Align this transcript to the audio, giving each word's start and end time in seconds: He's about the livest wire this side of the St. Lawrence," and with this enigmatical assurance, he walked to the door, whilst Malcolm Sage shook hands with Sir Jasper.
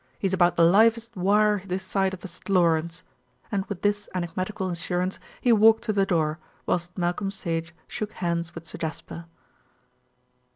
He's 0.17 0.33
about 0.33 0.55
the 0.55 0.63
livest 0.65 1.15
wire 1.15 1.61
this 1.63 1.83
side 1.83 2.11
of 2.15 2.21
the 2.21 2.27
St. 2.27 2.49
Lawrence," 2.49 3.03
and 3.51 3.67
with 3.67 3.83
this 3.83 4.09
enigmatical 4.15 4.71
assurance, 4.71 5.19
he 5.41 5.53
walked 5.53 5.83
to 5.83 5.93
the 5.93 6.07
door, 6.07 6.39
whilst 6.65 6.97
Malcolm 6.97 7.29
Sage 7.29 7.71
shook 7.87 8.13
hands 8.13 8.55
with 8.55 8.65
Sir 8.65 8.79
Jasper. 8.79 9.25